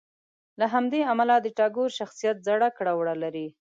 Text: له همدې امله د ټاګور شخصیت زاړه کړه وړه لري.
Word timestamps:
له 0.59 0.65
همدې 0.73 1.01
امله 1.11 1.35
د 1.41 1.47
ټاګور 1.57 1.89
شخصیت 1.99 2.37
زاړه 2.47 2.69
کړه 2.77 2.91
وړه 2.99 3.15
لري. 3.23 3.47